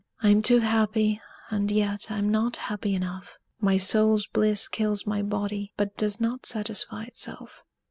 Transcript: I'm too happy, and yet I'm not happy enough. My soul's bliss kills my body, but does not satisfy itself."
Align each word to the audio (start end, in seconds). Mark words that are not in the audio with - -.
I'm 0.23 0.41
too 0.41 0.57
happy, 0.61 1.21
and 1.51 1.69
yet 1.71 2.09
I'm 2.09 2.31
not 2.31 2.55
happy 2.55 2.95
enough. 2.95 3.37
My 3.59 3.77
soul's 3.77 4.25
bliss 4.25 4.67
kills 4.67 5.05
my 5.05 5.21
body, 5.21 5.73
but 5.77 5.95
does 5.95 6.19
not 6.19 6.47
satisfy 6.47 7.03
itself." 7.03 7.63